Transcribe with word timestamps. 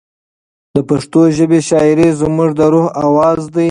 د 0.75 0.77
پښتو 0.89 1.21
ژبې 1.37 1.59
شاعري 1.69 2.09
زموږ 2.21 2.49
د 2.59 2.61
روح 2.73 2.87
اواز 3.05 3.41
دی. 3.53 3.59